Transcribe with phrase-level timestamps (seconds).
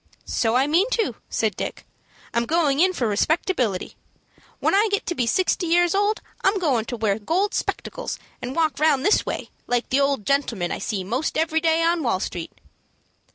[0.25, 1.85] "So I mean to," said Dick.
[2.33, 3.95] "I'm going in for respectability.
[4.59, 8.55] When I get to be sixty years old, I'm goin' to wear gold spectacles and
[8.55, 12.19] walk round this way, like the old gentlemen I see most every day on Wall
[12.19, 12.51] Street."